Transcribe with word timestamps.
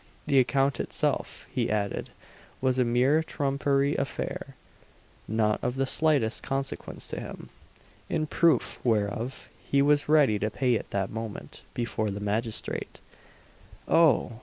The 0.25 0.39
account 0.39 0.79
itself, 0.79 1.45
he 1.53 1.69
added, 1.69 2.09
was 2.59 2.79
a 2.79 2.83
mere 2.83 3.21
trumpery 3.21 3.95
affair, 3.97 4.55
not 5.27 5.63
of 5.63 5.75
the 5.75 5.85
slightest 5.85 6.41
consequence 6.41 7.05
to 7.09 7.19
him; 7.19 7.49
in 8.09 8.25
proof 8.25 8.79
whereof 8.83 9.47
he 9.63 9.83
was 9.83 10.09
ready 10.09 10.39
to 10.39 10.49
pay 10.49 10.73
it 10.73 10.89
that 10.89 11.11
moment, 11.11 11.61
before 11.75 12.09
the 12.09 12.19
magistrate 12.19 12.99
"Oh! 13.87 14.39